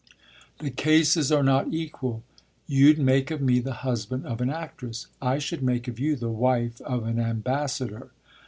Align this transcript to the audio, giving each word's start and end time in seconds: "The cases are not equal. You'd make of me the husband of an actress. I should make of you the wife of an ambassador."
"The 0.57 0.71
cases 0.71 1.31
are 1.31 1.43
not 1.43 1.71
equal. 1.71 2.23
You'd 2.65 2.97
make 2.97 3.29
of 3.29 3.39
me 3.39 3.59
the 3.59 3.73
husband 3.85 4.25
of 4.25 4.41
an 4.41 4.49
actress. 4.49 5.05
I 5.21 5.37
should 5.37 5.61
make 5.61 5.87
of 5.87 5.99
you 5.99 6.15
the 6.15 6.31
wife 6.31 6.81
of 6.81 7.05
an 7.05 7.19
ambassador." 7.19 8.09